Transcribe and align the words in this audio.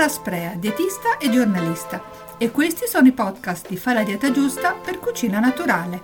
Sara 0.00 0.12
Sprea, 0.12 0.54
dietista 0.56 1.18
e 1.18 1.28
giornalista, 1.28 2.02
e 2.38 2.50
questi 2.50 2.86
sono 2.86 3.06
i 3.06 3.12
podcast 3.12 3.68
di 3.68 3.76
Fa 3.76 3.92
la 3.92 4.02
dieta 4.02 4.30
giusta 4.32 4.72
per 4.72 4.98
cucina 4.98 5.40
naturale. 5.40 6.00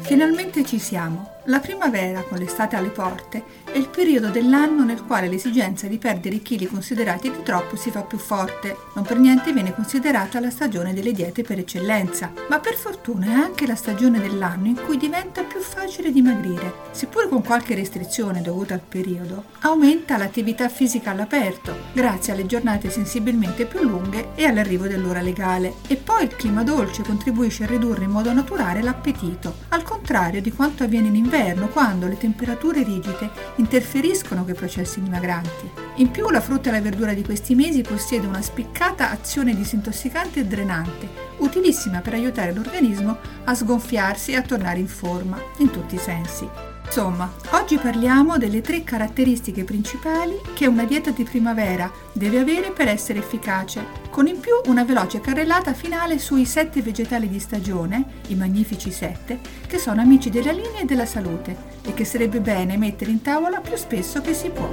Finalmente 0.00 0.62
ci 0.66 0.78
siamo. 0.78 1.39
La 1.44 1.58
primavera, 1.58 2.22
con 2.22 2.36
l'estate 2.36 2.76
alle 2.76 2.90
porte, 2.90 3.42
è 3.72 3.78
il 3.78 3.88
periodo 3.88 4.28
dell'anno 4.28 4.84
nel 4.84 5.02
quale 5.02 5.26
l'esigenza 5.26 5.86
di 5.86 5.96
perdere 5.96 6.34
i 6.36 6.42
chili 6.42 6.66
considerati 6.66 7.30
di 7.30 7.42
troppo 7.42 7.76
si 7.76 7.90
fa 7.90 8.02
più 8.02 8.18
forte. 8.18 8.76
Non 8.94 9.04
per 9.04 9.18
niente 9.18 9.50
viene 9.50 9.74
considerata 9.74 10.38
la 10.38 10.50
stagione 10.50 10.92
delle 10.92 11.12
diete 11.12 11.42
per 11.42 11.58
eccellenza, 11.58 12.30
ma 12.50 12.60
per 12.60 12.74
fortuna 12.74 13.26
è 13.26 13.32
anche 13.32 13.66
la 13.66 13.74
stagione 13.74 14.20
dell'anno 14.20 14.66
in 14.66 14.78
cui 14.84 14.98
diventa 14.98 15.42
più 15.42 15.60
facile 15.60 16.12
dimagrire. 16.12 16.74
Seppur 16.90 17.30
con 17.30 17.42
qualche 17.42 17.74
restrizione 17.74 18.42
dovuta 18.42 18.74
al 18.74 18.82
periodo, 18.86 19.44
aumenta 19.60 20.18
l'attività 20.18 20.68
fisica 20.68 21.12
all'aperto, 21.12 21.74
grazie 21.94 22.34
alle 22.34 22.44
giornate 22.44 22.90
sensibilmente 22.90 23.64
più 23.64 23.82
lunghe 23.82 24.32
e 24.34 24.44
all'arrivo 24.44 24.86
dell'ora 24.86 25.22
legale. 25.22 25.76
E 25.86 25.96
poi 25.96 26.24
il 26.24 26.36
clima 26.36 26.64
dolce 26.64 27.02
contribuisce 27.02 27.64
a 27.64 27.66
ridurre 27.66 28.04
in 28.04 28.10
modo 28.10 28.30
naturale 28.30 28.82
l'appetito, 28.82 29.54
al 29.70 29.82
contrario 29.82 30.42
di 30.42 30.52
quanto 30.52 30.84
avviene 30.84 31.08
in 31.08 31.14
inverno 31.14 31.28
quando 31.68 32.08
le 32.08 32.18
temperature 32.18 32.82
rigide 32.82 33.30
interferiscono 33.56 34.42
con 34.42 34.50
i 34.50 34.54
processi 34.54 35.00
dimagranti. 35.00 35.70
In 35.96 36.10
più 36.10 36.28
la 36.28 36.40
frutta 36.40 36.70
e 36.70 36.72
la 36.72 36.80
verdura 36.80 37.14
di 37.14 37.22
questi 37.22 37.54
mesi 37.54 37.82
possiede 37.82 38.26
una 38.26 38.42
spiccata 38.42 39.10
azione 39.10 39.54
disintossicante 39.54 40.40
e 40.40 40.44
drenante, 40.44 41.08
utilissima 41.38 42.00
per 42.00 42.14
aiutare 42.14 42.52
l'organismo 42.52 43.18
a 43.44 43.54
sgonfiarsi 43.54 44.32
e 44.32 44.36
a 44.36 44.42
tornare 44.42 44.80
in 44.80 44.88
forma, 44.88 45.40
in 45.58 45.70
tutti 45.70 45.94
i 45.94 45.98
sensi. 45.98 46.48
Insomma, 46.92 47.32
oggi 47.52 47.78
parliamo 47.78 48.36
delle 48.36 48.60
tre 48.62 48.82
caratteristiche 48.82 49.62
principali 49.62 50.40
che 50.54 50.66
una 50.66 50.82
dieta 50.82 51.12
di 51.12 51.22
primavera 51.22 51.88
deve 52.12 52.40
avere 52.40 52.72
per 52.72 52.88
essere 52.88 53.20
efficace, 53.20 53.86
con 54.10 54.26
in 54.26 54.40
più 54.40 54.54
una 54.64 54.82
veloce 54.82 55.20
carrellata 55.20 55.72
finale 55.72 56.18
sui 56.18 56.44
sette 56.44 56.82
vegetali 56.82 57.28
di 57.28 57.38
stagione, 57.38 58.04
i 58.26 58.34
magnifici 58.34 58.90
sette, 58.90 59.38
che 59.68 59.78
sono 59.78 60.00
amici 60.00 60.30
della 60.30 60.50
linea 60.50 60.80
e 60.80 60.84
della 60.84 61.06
salute 61.06 61.56
e 61.84 61.94
che 61.94 62.04
sarebbe 62.04 62.40
bene 62.40 62.76
mettere 62.76 63.12
in 63.12 63.22
tavola 63.22 63.60
più 63.60 63.76
spesso 63.76 64.20
che 64.20 64.34
si 64.34 64.50
può. 64.50 64.68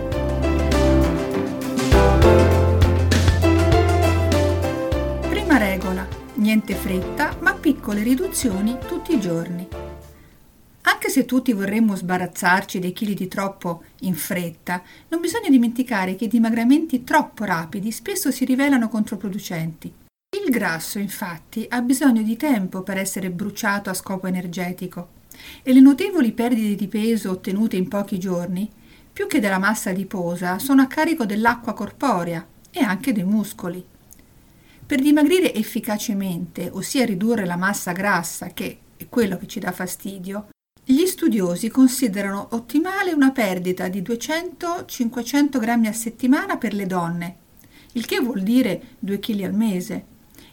Prima 5.29 5.57
regola, 5.57 6.07
niente 6.33 6.73
fretta, 6.73 7.35
ma 7.41 7.53
piccole 7.53 8.01
riduzioni 8.01 8.75
tutti 8.87 9.13
i 9.13 9.19
giorni. 9.19 9.86
Anche 10.89 11.09
se 11.09 11.25
tutti 11.25 11.51
vorremmo 11.51 11.97
sbarazzarci 11.97 12.79
dei 12.79 12.93
chili 12.93 13.13
di 13.13 13.27
troppo 13.27 13.83
in 14.01 14.15
fretta, 14.15 14.81
non 15.09 15.19
bisogna 15.19 15.49
dimenticare 15.49 16.15
che 16.15 16.25
i 16.25 16.29
dimagramenti 16.29 17.03
troppo 17.03 17.43
rapidi 17.43 17.91
spesso 17.91 18.31
si 18.31 18.45
rivelano 18.45 18.87
controproducenti. 18.87 19.93
Il 20.29 20.49
grasso, 20.49 20.97
infatti, 20.97 21.65
ha 21.67 21.81
bisogno 21.81 22.21
di 22.21 22.37
tempo 22.37 22.83
per 22.83 22.97
essere 22.97 23.31
bruciato 23.31 23.89
a 23.89 23.93
scopo 23.93 24.27
energetico 24.27 25.09
e 25.61 25.73
le 25.73 25.81
notevoli 25.81 26.31
perdite 26.31 26.75
di 26.75 26.87
peso 26.87 27.31
ottenute 27.31 27.75
in 27.75 27.89
pochi 27.89 28.17
giorni, 28.17 28.71
più 29.11 29.27
che 29.27 29.41
della 29.41 29.59
massa 29.59 29.89
adiposa, 29.89 30.57
sono 30.57 30.83
a 30.83 30.87
carico 30.87 31.25
dell'acqua 31.25 31.73
corporea 31.73 32.47
e 32.71 32.79
anche 32.79 33.11
dei 33.11 33.25
muscoli. 33.25 33.85
Per 34.85 35.01
dimagrire 35.01 35.53
efficacemente, 35.53 36.69
ossia 36.71 37.03
ridurre 37.03 37.45
la 37.45 37.57
massa 37.57 37.91
grassa, 37.91 38.47
che 38.53 38.79
è 38.95 39.09
quello 39.09 39.37
che 39.37 39.47
ci 39.47 39.59
dà 39.59 39.73
fastidio, 39.73 40.47
gli 40.89 41.05
studiosi 41.05 41.67
considerano 41.67 42.47
ottimale 42.51 43.11
una 43.11 43.31
perdita 43.31 43.89
di 43.89 44.01
200-500 44.01 45.59
grammi 45.59 45.87
a 45.87 45.91
settimana 45.91 46.55
per 46.55 46.73
le 46.73 46.85
donne, 46.85 47.35
il 47.91 48.05
che 48.05 48.21
vuol 48.21 48.41
dire 48.41 48.95
2 48.99 49.19
kg 49.19 49.41
al 49.43 49.53
mese, 49.53 50.05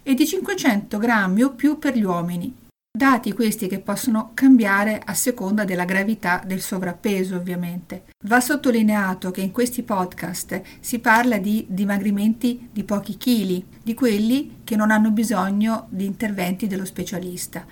e 0.03 0.15
di 0.15 0.27
500 0.27 0.99
grammi 0.99 1.43
o 1.43 1.53
più 1.53 1.79
per 1.79 1.97
gli 1.97 2.03
uomini, 2.03 2.53
dati 2.91 3.33
questi 3.33 3.69
che 3.69 3.79
possono 3.79 4.33
cambiare 4.35 5.01
a 5.05 5.15
seconda 5.15 5.65
della 5.65 5.85
gravità 5.85 6.43
del 6.45 6.61
sovrappeso 6.61 7.37
ovviamente. 7.37 8.07
Va 8.25 8.41
sottolineato 8.41 9.31
che 9.31 9.41
in 9.41 9.53
questi 9.53 9.85
podcast 9.85 10.63
si 10.81 10.99
parla 10.99 11.39
di 11.39 11.65
dimagrimenti 11.69 12.71
di 12.73 12.83
pochi 12.83 13.17
chili, 13.17 13.65
di 13.81 13.95
quelli 13.95 14.63
che 14.65 14.75
non 14.75 14.91
hanno 14.91 15.13
bisogno 15.13 15.87
di 15.91 16.07
interventi 16.07 16.67
dello 16.67 16.85
specialista. 16.85 17.65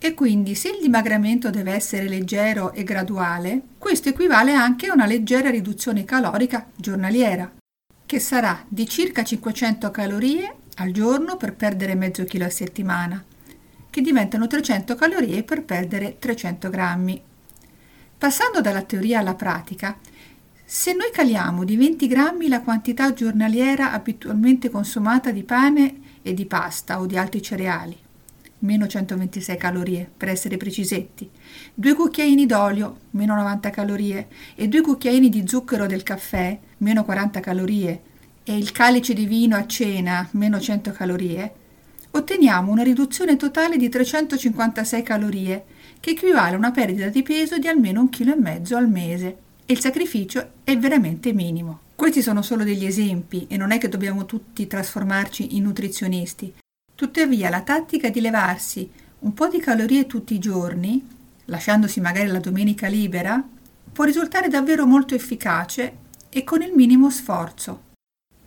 E 0.00 0.14
quindi 0.14 0.54
se 0.54 0.68
il 0.68 0.78
dimagramento 0.80 1.50
deve 1.50 1.72
essere 1.72 2.08
leggero 2.08 2.72
e 2.72 2.84
graduale, 2.84 3.62
questo 3.78 4.08
equivale 4.08 4.52
anche 4.54 4.86
a 4.86 4.92
una 4.92 5.06
leggera 5.06 5.50
riduzione 5.50 6.04
calorica 6.04 6.68
giornaliera, 6.76 7.52
che 8.06 8.20
sarà 8.20 8.64
di 8.68 8.88
circa 8.88 9.24
500 9.24 9.90
calorie 9.90 10.54
al 10.76 10.92
giorno 10.92 11.36
per 11.36 11.54
perdere 11.54 11.96
mezzo 11.96 12.22
chilo 12.22 12.44
a 12.44 12.50
settimana, 12.50 13.24
che 13.90 14.00
diventano 14.00 14.46
300 14.46 14.94
calorie 14.94 15.42
per 15.42 15.64
perdere 15.64 16.16
300 16.20 16.70
grammi. 16.70 17.20
Passando 18.16 18.60
dalla 18.60 18.82
teoria 18.82 19.18
alla 19.18 19.34
pratica, 19.34 19.98
se 20.64 20.92
noi 20.92 21.10
caliamo 21.12 21.64
di 21.64 21.76
20 21.76 22.06
grammi 22.06 22.46
la 22.46 22.60
quantità 22.60 23.12
giornaliera 23.12 23.90
abitualmente 23.90 24.70
consumata 24.70 25.32
di 25.32 25.42
pane 25.42 26.00
e 26.22 26.34
di 26.34 26.46
pasta 26.46 27.00
o 27.00 27.06
di 27.06 27.16
altri 27.16 27.42
cereali, 27.42 27.98
meno 28.60 28.86
126 28.86 29.56
calorie 29.56 30.10
per 30.16 30.28
essere 30.28 30.56
precisetti, 30.56 31.28
due 31.74 31.94
cucchiaini 31.94 32.46
d'olio, 32.46 32.98
meno 33.10 33.34
90 33.34 33.70
calorie, 33.70 34.28
e 34.54 34.68
due 34.68 34.80
cucchiaini 34.80 35.28
di 35.28 35.44
zucchero 35.46 35.86
del 35.86 36.02
caffè, 36.02 36.58
meno 36.78 37.04
40 37.04 37.40
calorie, 37.40 38.02
e 38.44 38.56
il 38.56 38.72
calice 38.72 39.14
di 39.14 39.26
vino 39.26 39.56
a 39.56 39.66
cena, 39.66 40.28
meno 40.32 40.58
100 40.58 40.92
calorie, 40.92 41.52
otteniamo 42.10 42.72
una 42.72 42.82
riduzione 42.82 43.36
totale 43.36 43.76
di 43.76 43.88
356 43.88 45.02
calorie, 45.02 45.64
che 46.00 46.10
equivale 46.10 46.54
a 46.54 46.58
una 46.58 46.70
perdita 46.70 47.08
di 47.08 47.22
peso 47.22 47.58
di 47.58 47.68
almeno 47.68 48.00
un 48.00 48.08
chilo 48.08 48.32
e 48.32 48.40
mezzo 48.40 48.76
al 48.76 48.88
mese, 48.88 49.36
e 49.66 49.72
il 49.72 49.80
sacrificio 49.80 50.52
è 50.64 50.78
veramente 50.78 51.32
minimo. 51.32 51.80
Questi 51.94 52.22
sono 52.22 52.42
solo 52.42 52.64
degli 52.64 52.86
esempi 52.86 53.46
e 53.48 53.56
non 53.56 53.70
è 53.72 53.78
che 53.78 53.88
dobbiamo 53.88 54.24
tutti 54.24 54.66
trasformarci 54.66 55.56
in 55.56 55.64
nutrizionisti, 55.64 56.54
Tuttavia 56.98 57.48
la 57.48 57.60
tattica 57.60 58.08
di 58.08 58.20
levarsi 58.20 58.90
un 59.20 59.32
po' 59.32 59.46
di 59.46 59.60
calorie 59.60 60.08
tutti 60.08 60.34
i 60.34 60.40
giorni, 60.40 61.06
lasciandosi 61.44 62.00
magari 62.00 62.26
la 62.26 62.40
domenica 62.40 62.88
libera, 62.88 63.40
può 63.92 64.02
risultare 64.02 64.48
davvero 64.48 64.84
molto 64.84 65.14
efficace 65.14 65.96
e 66.28 66.42
con 66.42 66.60
il 66.60 66.72
minimo 66.74 67.08
sforzo. 67.08 67.82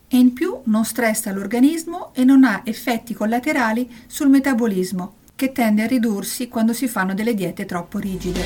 E 0.06 0.18
in 0.18 0.34
più 0.34 0.60
non 0.66 0.84
stressa 0.84 1.32
l'organismo 1.32 2.14
e 2.14 2.26
non 2.26 2.44
ha 2.44 2.64
effetti 2.66 3.14
collaterali 3.14 3.90
sul 4.06 4.28
metabolismo, 4.28 5.14
che 5.34 5.54
tende 5.54 5.84
a 5.84 5.88
ridursi 5.88 6.50
quando 6.50 6.74
si 6.74 6.90
fanno 6.90 7.14
delle 7.14 7.34
diete 7.34 7.66
troppo 7.66 8.00
rigide. 8.00 8.42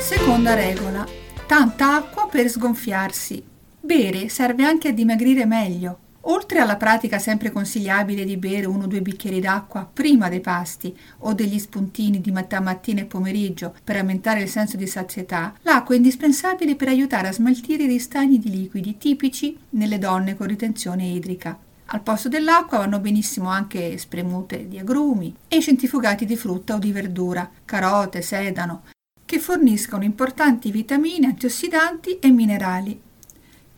Seconda 0.00 0.52
regola. 0.52 1.06
Tanta 1.46 1.94
acqua 1.94 2.28
per 2.28 2.50
sgonfiarsi 2.50 3.51
Bere 3.84 4.28
serve 4.28 4.62
anche 4.62 4.88
a 4.88 4.92
dimagrire 4.92 5.44
meglio. 5.44 5.98
Oltre 6.26 6.60
alla 6.60 6.76
pratica 6.76 7.18
sempre 7.18 7.50
consigliabile 7.50 8.24
di 8.24 8.36
bere 8.36 8.64
uno 8.64 8.84
o 8.84 8.86
due 8.86 9.02
bicchieri 9.02 9.40
d'acqua 9.40 9.90
prima 9.92 10.28
dei 10.28 10.38
pasti 10.38 10.96
o 11.18 11.32
degli 11.32 11.58
spuntini 11.58 12.20
di 12.20 12.30
metà 12.30 12.60
mattina 12.60 13.00
e 13.00 13.06
pomeriggio 13.06 13.74
per 13.82 13.96
aumentare 13.96 14.42
il 14.42 14.48
senso 14.48 14.76
di 14.76 14.86
sazietà, 14.86 15.52
l'acqua 15.62 15.96
è 15.96 15.98
indispensabile 15.98 16.76
per 16.76 16.86
aiutare 16.86 17.26
a 17.26 17.32
smaltire 17.32 17.82
i 17.82 17.88
ristagni 17.88 18.38
di 18.38 18.50
liquidi 18.50 18.98
tipici 18.98 19.58
nelle 19.70 19.98
donne 19.98 20.36
con 20.36 20.46
ritenzione 20.46 21.04
idrica. 21.06 21.58
Al 21.86 22.02
posto 22.02 22.28
dell'acqua 22.28 22.78
vanno 22.78 23.00
benissimo 23.00 23.48
anche 23.48 23.98
spremute 23.98 24.68
di 24.68 24.78
agrumi 24.78 25.34
e 25.48 25.60
centrifugati 25.60 26.24
di 26.24 26.36
frutta 26.36 26.76
o 26.76 26.78
di 26.78 26.92
verdura, 26.92 27.50
carote, 27.64 28.22
sedano, 28.22 28.84
che 29.24 29.40
forniscono 29.40 30.04
importanti 30.04 30.70
vitamine, 30.70 31.26
antiossidanti 31.26 32.20
e 32.20 32.30
minerali 32.30 33.10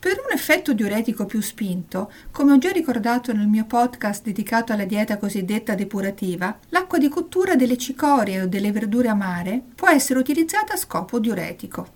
per 0.05 0.21
un 0.23 0.35
effetto 0.35 0.75
diuretico 0.75 1.25
più 1.25 1.41
spinto, 1.41 2.13
come 2.31 2.53
ho 2.53 2.59
già 2.59 2.71
ricordato 2.71 3.33
nel 3.33 3.47
mio 3.47 3.65
podcast 3.65 4.23
dedicato 4.23 4.75
alla 4.75 4.85
dieta 4.85 5.17
cosiddetta 5.17 5.75
depurativa, 5.75 6.59
l'acqua 6.69 6.99
di 6.99 7.09
cottura 7.09 7.57
delle 7.57 7.79
cicorie 7.79 8.43
o 8.43 8.47
delle 8.47 8.71
verdure 8.71 9.09
amare 9.09 9.63
può 9.75 9.89
essere 9.89 10.19
utilizzata 10.19 10.75
a 10.75 10.77
scopo 10.77 11.19
diuretico. 11.19 11.87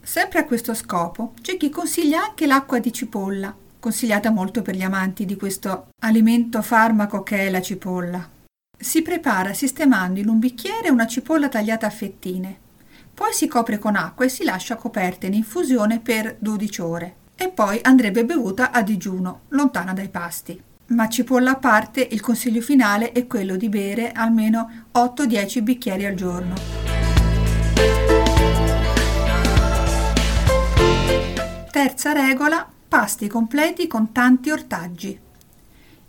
Sempre 0.00 0.38
a 0.38 0.44
questo 0.44 0.74
scopo 0.74 1.32
c'è 1.42 1.56
chi 1.56 1.70
consiglia 1.70 2.22
anche 2.22 2.46
l'acqua 2.46 2.78
di 2.78 2.92
cipolla, 2.92 3.52
consigliata 3.80 4.30
molto 4.30 4.62
per 4.62 4.76
gli 4.76 4.82
amanti 4.82 5.24
di 5.24 5.34
questo 5.34 5.88
alimento 6.04 6.62
farmaco 6.62 7.24
che 7.24 7.48
è 7.48 7.50
la 7.50 7.60
cipolla. 7.60 8.28
Si 8.78 9.02
prepara 9.02 9.54
sistemando 9.54 10.20
in 10.20 10.28
un 10.28 10.38
bicchiere 10.38 10.88
una 10.88 11.08
cipolla 11.08 11.48
tagliata 11.48 11.88
a 11.88 11.90
fettine. 11.90 12.58
Poi 13.12 13.32
si 13.32 13.48
copre 13.48 13.78
con 13.78 13.96
acqua 13.96 14.24
e 14.24 14.28
si 14.28 14.44
lascia 14.44 14.76
coperta 14.76 15.26
in 15.26 15.34
infusione 15.34 15.98
per 15.98 16.36
12 16.38 16.80
ore 16.80 17.14
e 17.42 17.48
poi 17.48 17.78
andrebbe 17.82 18.26
bevuta 18.26 18.70
a 18.70 18.82
digiuno, 18.82 19.40
lontana 19.48 19.94
dai 19.94 20.10
pasti. 20.10 20.62
ma 20.88 21.08
cipolla 21.08 21.52
a 21.52 21.56
parte, 21.56 22.06
il 22.10 22.20
consiglio 22.20 22.60
finale 22.60 23.12
è 23.12 23.26
quello 23.26 23.56
di 23.56 23.70
bere 23.70 24.12
almeno 24.12 24.88
8-10 24.92 25.62
bicchieri 25.62 26.04
al 26.04 26.14
giorno. 26.14 26.54
Terza 31.70 32.12
regola, 32.12 32.68
pasti 32.88 33.28
completi 33.28 33.86
con 33.86 34.12
tanti 34.12 34.50
ortaggi. 34.50 35.18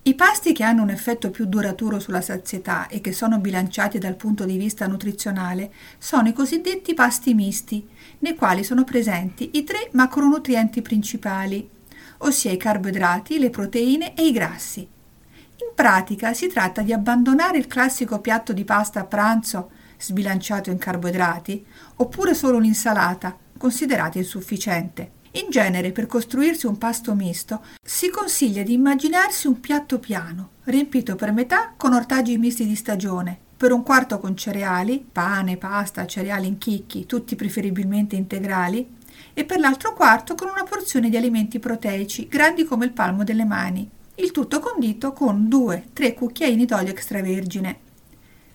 I 0.03 0.15
pasti 0.15 0.51
che 0.51 0.63
hanno 0.63 0.81
un 0.81 0.89
effetto 0.89 1.30
più 1.30 1.45
duraturo 1.45 2.00
sulla 2.00 2.21
sazietà 2.21 2.88
e 2.88 3.01
che 3.01 3.12
sono 3.12 3.38
bilanciati 3.38 4.00
dal 4.00 4.15
punto 4.15 4.45
di 4.45 4.57
vista 4.57 4.88
nutrizionale 4.88 5.71
sono 6.00 6.27
i 6.27 6.33
cosiddetti 6.33 6.95
pasti 6.95 7.36
misti, 7.36 7.88
nei 8.19 8.33
quali 8.33 8.63
sono 8.63 8.83
presenti 8.83 9.51
i 9.53 9.63
tre 9.63 9.89
macronutrienti 9.92 10.81
principali, 10.81 11.69
ossia 12.19 12.51
i 12.51 12.57
carboidrati, 12.57 13.38
le 13.38 13.51
proteine 13.51 14.15
e 14.15 14.25
i 14.25 14.31
grassi. 14.31 14.80
In 14.80 15.75
pratica 15.75 16.33
si 16.33 16.47
tratta 16.47 16.81
di 16.81 16.94
abbandonare 16.94 17.59
il 17.59 17.68
classico 17.68 18.19
piatto 18.21 18.54
di 18.54 18.63
pasta 18.63 19.01
a 19.01 19.06
pranzo 19.06 19.69
sbilanciato 20.00 20.71
in 20.71 20.80
carboidrati, 20.80 21.63
oppure 21.97 22.33
solo 22.33 22.57
un'insalata, 22.57 23.38
considerata 23.56 24.18
insufficiente. 24.18 25.19
In 25.36 25.50
genere, 25.50 25.94
per 25.94 26.07
costruirsi 26.07 26.66
un 26.66 26.78
pasto 26.78 27.16
misto, 27.16 27.63
si 27.81 28.10
consiglia 28.10 28.63
di 28.63 28.74
immaginarsi 28.74 29.48
un 29.48 29.62
piatto 29.62 29.98
piano, 29.98 30.50
riempito 30.66 31.16
per 31.16 31.31
metà 31.31 31.74
con 31.78 31.94
ortaggi 31.94 32.38
misti 32.38 32.66
di 32.66 32.75
stagione, 32.75 33.39
per 33.56 33.72
un 33.72 33.81
quarto 33.81 34.19
con 34.19 34.36
cereali, 34.36 35.06
pane, 35.10 35.56
pasta, 35.56 36.06
cereali 36.06 36.48
in 36.48 36.57
chicchi, 36.57 37.06
tutti 37.06 37.38
preferibilmente 37.38 38.18
integrali, 38.18 38.98
e 39.33 39.45
per 39.45 39.60
l'altro 39.60 39.94
quarto 39.94 40.36
con 40.36 40.50
una 40.50 40.63
porzione 40.63 41.10
di 41.10 41.16
alimenti 41.16 41.60
proteici, 41.60 42.28
grandi 42.28 42.66
come 42.66 42.83
il 42.83 42.92
palmo 42.92 43.24
delle 43.24 43.45
mani, 43.45 43.89
il 44.16 44.31
tutto 44.31 44.60
condito 44.60 45.13
con 45.13 45.48
2-3 45.48 46.13
cucchiaini 46.13 46.66
d'olio 46.66 46.92
extravergine. 46.92 47.89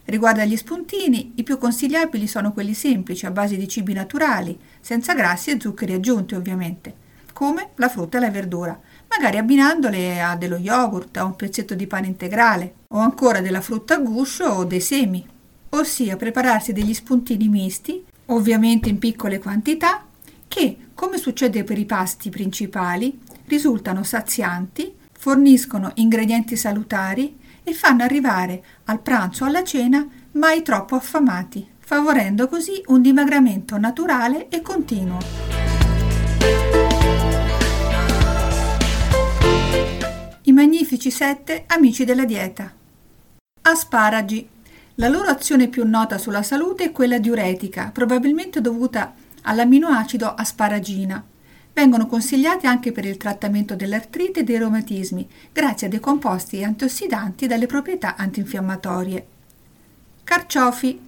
Riguardo 0.06 0.40
agli 0.40 0.56
spuntini, 0.56 1.32
i 1.34 1.42
più 1.42 1.58
consigliabili 1.58 2.28
sono 2.28 2.52
quelli 2.52 2.74
semplici, 2.74 3.26
a 3.26 3.32
base 3.32 3.56
di 3.56 3.66
cibi 3.66 3.92
naturali, 3.92 4.56
senza 4.80 5.14
grassi 5.14 5.50
e 5.50 5.60
zuccheri 5.60 5.94
aggiunti 5.94 6.36
ovviamente, 6.36 6.94
come 7.32 7.70
la 7.74 7.88
frutta 7.88 8.18
e 8.18 8.20
la 8.20 8.30
verdura, 8.30 8.80
magari 9.08 9.36
abbinandole 9.36 10.22
a 10.22 10.36
dello 10.36 10.58
yogurt, 10.58 11.16
a 11.16 11.24
un 11.24 11.34
pezzetto 11.34 11.74
di 11.74 11.88
pane 11.88 12.06
integrale, 12.06 12.74
o 12.88 12.98
ancora 12.98 13.40
della 13.40 13.60
frutta 13.60 13.94
a 13.94 13.98
guscio 13.98 14.44
o 14.44 14.64
dei 14.64 14.80
semi, 14.80 15.26
ossia 15.70 16.14
prepararsi 16.14 16.72
degli 16.72 16.94
spuntini 16.94 17.48
misti, 17.48 18.04
ovviamente 18.26 18.88
in 18.88 18.98
piccole 18.98 19.40
quantità, 19.40 20.04
che, 20.46 20.76
come 20.94 21.18
succede 21.18 21.64
per 21.64 21.78
i 21.78 21.84
pasti 21.84 22.30
principali, 22.30 23.18
risultano 23.46 24.04
sazianti, 24.04 24.94
forniscono 25.18 25.90
ingredienti 25.94 26.54
salutari 26.54 27.36
e 27.68 27.74
fanno 27.74 28.04
arrivare 28.04 28.62
al 28.84 29.00
pranzo 29.00 29.42
o 29.42 29.48
alla 29.48 29.64
cena 29.64 30.06
mai 30.32 30.62
troppo 30.62 30.94
affamati, 30.94 31.68
favorendo 31.80 32.46
così 32.46 32.80
un 32.86 33.02
dimagramento 33.02 33.76
naturale 33.76 34.48
e 34.48 34.62
continuo. 34.62 35.18
I 40.42 40.52
magnifici 40.52 41.10
sette 41.10 41.64
amici 41.66 42.04
della 42.04 42.24
dieta. 42.24 42.72
Asparagi. 43.62 44.48
La 44.94 45.08
loro 45.08 45.28
azione 45.28 45.66
più 45.66 45.84
nota 45.84 46.18
sulla 46.18 46.44
salute 46.44 46.84
è 46.84 46.92
quella 46.92 47.18
diuretica, 47.18 47.90
probabilmente 47.92 48.60
dovuta 48.60 49.12
all'amminoacido 49.42 50.34
asparagina. 50.34 51.22
Vengono 51.76 52.06
consigliati 52.06 52.66
anche 52.66 52.90
per 52.90 53.04
il 53.04 53.18
trattamento 53.18 53.76
dell'artrite 53.76 54.40
e 54.40 54.44
dei 54.44 54.56
reumatismi, 54.56 55.28
grazie 55.52 55.88
a 55.88 55.90
dei 55.90 56.00
composti 56.00 56.64
antiossidanti 56.64 57.46
dalle 57.46 57.66
proprietà 57.66 58.16
antinfiammatorie. 58.16 59.26
Carciofi. 60.24 60.98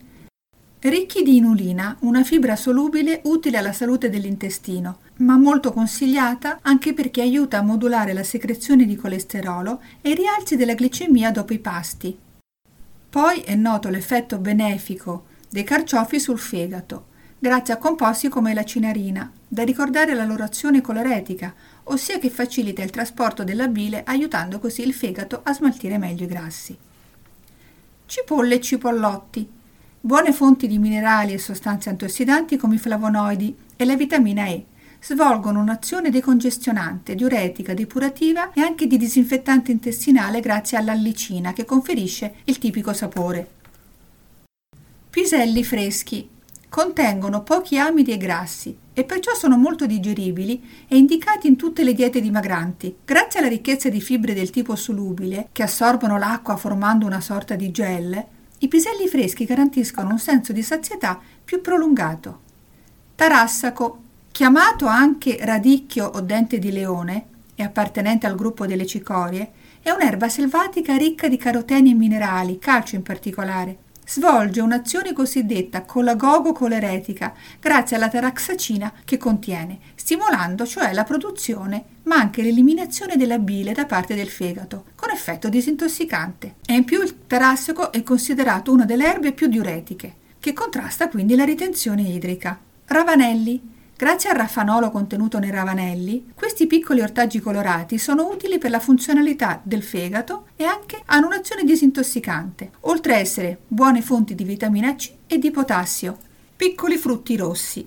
Ricchi 0.80 1.22
di 1.22 1.36
inulina, 1.36 1.96
una 2.00 2.22
fibra 2.22 2.54
solubile 2.54 3.22
utile 3.24 3.56
alla 3.56 3.72
salute 3.72 4.10
dell'intestino, 4.10 4.98
ma 5.20 5.38
molto 5.38 5.72
consigliata 5.72 6.58
anche 6.60 6.92
perché 6.92 7.22
aiuta 7.22 7.56
a 7.56 7.62
modulare 7.62 8.12
la 8.12 8.22
secrezione 8.22 8.84
di 8.84 8.94
colesterolo 8.94 9.80
e 10.02 10.10
i 10.10 10.14
rialzi 10.14 10.56
della 10.56 10.74
glicemia 10.74 11.30
dopo 11.30 11.54
i 11.54 11.60
pasti. 11.60 12.14
Poi 13.08 13.40
è 13.40 13.54
noto 13.54 13.88
l'effetto 13.88 14.36
benefico 14.36 15.24
dei 15.48 15.64
carciofi 15.64 16.20
sul 16.20 16.38
fegato, 16.38 17.06
grazie 17.38 17.74
a 17.74 17.76
composti 17.76 18.28
come 18.28 18.52
la 18.52 18.64
cinarina, 18.64 19.30
da 19.46 19.62
ricordare 19.62 20.14
la 20.14 20.24
loro 20.24 20.42
azione 20.42 20.80
coloretica, 20.80 21.54
ossia 21.84 22.18
che 22.18 22.30
facilita 22.30 22.82
il 22.82 22.90
trasporto 22.90 23.44
della 23.44 23.68
bile 23.68 24.02
aiutando 24.04 24.58
così 24.58 24.82
il 24.82 24.92
fegato 24.92 25.40
a 25.44 25.54
smaltire 25.54 25.98
meglio 25.98 26.24
i 26.24 26.28
grassi. 26.28 26.76
Cipolle 28.06 28.56
e 28.56 28.60
cipollotti. 28.60 29.48
Buone 30.00 30.32
fonti 30.32 30.66
di 30.66 30.78
minerali 30.78 31.32
e 31.32 31.38
sostanze 31.38 31.90
antiossidanti 31.90 32.56
come 32.56 32.76
i 32.76 32.78
flavonoidi 32.78 33.56
e 33.76 33.84
la 33.84 33.96
vitamina 33.96 34.46
E. 34.46 34.64
Svolgono 35.00 35.60
un'azione 35.60 36.10
decongestionante, 36.10 37.14
diuretica, 37.14 37.72
depurativa 37.72 38.52
e 38.52 38.62
anche 38.62 38.88
di 38.88 38.96
disinfettante 38.96 39.70
intestinale 39.70 40.40
grazie 40.40 40.76
all'allicina 40.76 41.52
che 41.52 41.64
conferisce 41.64 42.36
il 42.44 42.58
tipico 42.58 42.92
sapore. 42.92 43.48
Piselli 45.10 45.62
freschi 45.62 46.28
Contengono 46.68 47.42
pochi 47.42 47.78
amidi 47.78 48.12
e 48.12 48.18
grassi 48.18 48.76
e 48.92 49.04
perciò 49.04 49.32
sono 49.34 49.56
molto 49.56 49.86
digeribili 49.86 50.86
e 50.86 50.98
indicati 50.98 51.46
in 51.46 51.56
tutte 51.56 51.82
le 51.82 51.94
diete 51.94 52.20
dimagranti. 52.20 52.94
Grazie 53.06 53.40
alla 53.40 53.48
ricchezza 53.48 53.88
di 53.88 54.02
fibre 54.02 54.34
del 54.34 54.50
tipo 54.50 54.76
solubile, 54.76 55.48
che 55.52 55.62
assorbono 55.62 56.18
l'acqua 56.18 56.56
formando 56.56 57.06
una 57.06 57.22
sorta 57.22 57.54
di 57.54 57.70
gel, 57.70 58.26
i 58.58 58.68
piselli 58.68 59.08
freschi 59.08 59.46
garantiscono 59.46 60.10
un 60.10 60.18
senso 60.18 60.52
di 60.52 60.62
sazietà 60.62 61.18
più 61.42 61.62
prolungato. 61.62 62.40
Tarassaco, 63.14 64.02
chiamato 64.30 64.86
anche 64.86 65.38
radicchio 65.40 66.04
o 66.06 66.20
dente 66.20 66.58
di 66.58 66.70
leone 66.70 67.26
e 67.54 67.62
appartenente 67.62 68.26
al 68.26 68.36
gruppo 68.36 68.66
delle 68.66 68.84
cicorie, 68.84 69.52
è 69.80 69.90
un'erba 69.90 70.28
selvatica 70.28 70.96
ricca 70.96 71.28
di 71.28 71.38
caroteni 71.38 71.92
e 71.92 71.94
minerali, 71.94 72.58
calcio 72.58 72.94
in 72.96 73.02
particolare 73.02 73.86
svolge 74.08 74.62
un'azione 74.62 75.12
cosiddetta 75.12 75.84
colagogo-coleretica 75.84 77.34
grazie 77.60 77.96
alla 77.96 78.08
taraxacina 78.08 78.92
che 79.04 79.18
contiene, 79.18 79.78
stimolando 79.94 80.64
cioè 80.64 80.94
la 80.94 81.04
produzione 81.04 81.84
ma 82.04 82.16
anche 82.16 82.40
l'eliminazione 82.40 83.16
della 83.16 83.38
bile 83.38 83.72
da 83.72 83.84
parte 83.84 84.14
del 84.14 84.28
fegato, 84.28 84.86
con 84.94 85.10
effetto 85.10 85.50
disintossicante. 85.50 86.54
E 86.64 86.72
in 86.72 86.84
più 86.84 87.02
il 87.02 87.26
tarassico 87.26 87.92
è 87.92 88.02
considerato 88.02 88.72
una 88.72 88.86
delle 88.86 89.06
erbe 89.06 89.32
più 89.32 89.46
diuretiche, 89.46 90.14
che 90.40 90.54
contrasta 90.54 91.08
quindi 91.08 91.36
la 91.36 91.44
ritenzione 91.44 92.00
idrica. 92.00 92.58
Ravanelli 92.86 93.76
Grazie 93.98 94.30
al 94.30 94.36
raffanolo 94.36 94.92
contenuto 94.92 95.40
nei 95.40 95.50
ravanelli, 95.50 96.30
questi 96.32 96.68
piccoli 96.68 97.00
ortaggi 97.00 97.40
colorati 97.40 97.98
sono 97.98 98.28
utili 98.28 98.58
per 98.58 98.70
la 98.70 98.78
funzionalità 98.78 99.60
del 99.60 99.82
fegato 99.82 100.46
e 100.54 100.62
anche 100.62 101.02
hanno 101.06 101.26
un'azione 101.26 101.64
disintossicante, 101.64 102.70
oltre 102.82 103.14
a 103.14 103.18
essere 103.18 103.58
buone 103.66 104.00
fonti 104.00 104.36
di 104.36 104.44
vitamina 104.44 104.94
C 104.94 105.14
e 105.26 105.38
di 105.38 105.50
potassio. 105.50 106.16
Piccoli 106.54 106.96
frutti 106.96 107.36
rossi. 107.36 107.84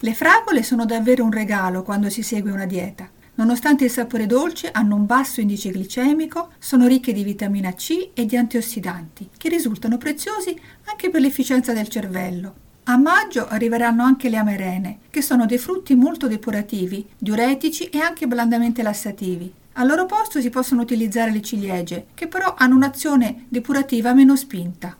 Le 0.00 0.12
fragole 0.12 0.62
sono 0.62 0.84
davvero 0.84 1.24
un 1.24 1.32
regalo 1.32 1.82
quando 1.82 2.10
si 2.10 2.22
segue 2.22 2.50
una 2.50 2.66
dieta. 2.66 3.08
Nonostante 3.36 3.84
il 3.84 3.90
sapore 3.90 4.26
dolce, 4.26 4.70
hanno 4.70 4.96
un 4.96 5.06
basso 5.06 5.40
indice 5.40 5.70
glicemico, 5.70 6.50
sono 6.58 6.86
ricche 6.86 7.14
di 7.14 7.24
vitamina 7.24 7.72
C 7.72 8.10
e 8.12 8.26
di 8.26 8.36
antiossidanti, 8.36 9.30
che 9.34 9.48
risultano 9.48 9.96
preziosi 9.96 10.54
anche 10.90 11.08
per 11.08 11.22
l'efficienza 11.22 11.72
del 11.72 11.88
cervello. 11.88 12.63
A 12.86 12.98
maggio 12.98 13.48
arriveranno 13.48 14.02
anche 14.02 14.28
le 14.28 14.36
amerene, 14.36 14.98
che 15.08 15.22
sono 15.22 15.46
dei 15.46 15.56
frutti 15.56 15.94
molto 15.94 16.28
depurativi, 16.28 17.06
diuretici 17.16 17.84
e 17.84 17.98
anche 17.98 18.26
blandamente 18.26 18.82
lassativi. 18.82 19.50
Al 19.74 19.86
loro 19.86 20.04
posto 20.04 20.38
si 20.38 20.50
possono 20.50 20.82
utilizzare 20.82 21.30
le 21.30 21.40
ciliegie, 21.40 22.08
che 22.12 22.28
però 22.28 22.54
hanno 22.58 22.76
un'azione 22.76 23.46
depurativa 23.48 24.12
meno 24.12 24.36
spinta. 24.36 24.94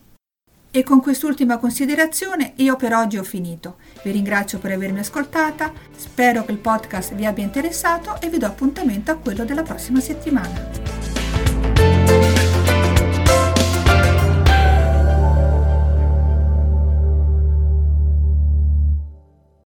E 0.71 0.83
con 0.83 1.03
quest'ultima 1.03 1.59
considerazione 1.59 2.55
io 2.57 2.75
per 2.77 2.95
oggi 2.95 3.19
ho 3.19 3.23
finito. 3.23 3.77
Vi 4.03 4.11
ringrazio 4.11 4.59
per 4.59 4.73
avermi 4.73 5.01
ascoltata, 5.01 5.71
spero 5.95 6.47
che 6.47 6.53
il 6.53 6.59
podcast 6.59 7.15
vi 7.15 7.27
abbia 7.27 7.45
interessato 7.45 8.19
e 8.19 8.31
vi 8.31 8.39
do 8.39 8.47
appuntamento 8.47 9.11
a 9.11 9.17
quello 9.17 9.45
della 9.45 9.63
prossima 9.63 10.01
settimana. 10.01 10.94